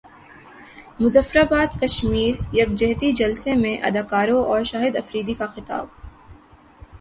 مظفراباد 0.99 1.79
کشمیر 1.81 2.35
یکجہتی 2.53 3.11
جلسہ 3.11 3.55
میں 3.55 3.75
اداکاروں 3.83 4.43
اور 4.45 4.63
شاہد 4.63 4.95
افریدی 4.95 5.33
کا 5.33 5.45
خطاب 5.45 5.85